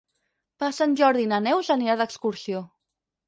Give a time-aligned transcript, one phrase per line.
[0.61, 2.63] Per Sant Jordi na Neus anirà d'excursió.